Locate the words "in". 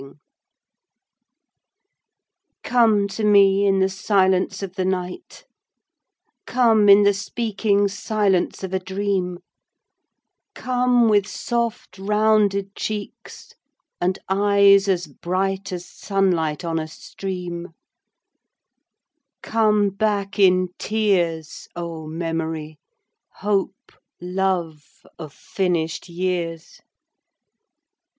3.67-3.77, 6.89-7.03, 20.39-20.69